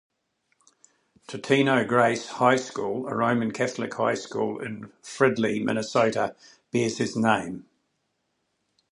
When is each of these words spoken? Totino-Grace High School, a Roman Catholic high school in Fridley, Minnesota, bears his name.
Totino-Grace 1.27 2.25
High 2.29 2.55
School, 2.55 3.07
a 3.07 3.13
Roman 3.15 3.51
Catholic 3.51 3.93
high 3.93 4.15
school 4.15 4.59
in 4.59 4.91
Fridley, 5.03 5.63
Minnesota, 5.63 6.35
bears 6.71 6.97
his 6.97 7.15
name. 7.15 7.67